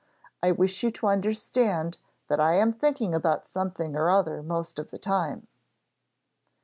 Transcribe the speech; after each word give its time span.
I 0.41 0.51
wish 0.51 0.81
you 0.81 0.89
to 0.93 1.05
understand 1.05 1.99
that 2.27 2.39
I 2.39 2.55
am 2.55 2.73
thinking 2.73 3.13
about 3.13 3.45
something 3.47 3.95
or 3.95 4.09
other 4.09 4.41
most 4.41 4.79
of 4.79 4.89
the 4.89 4.97
time." 4.97 5.45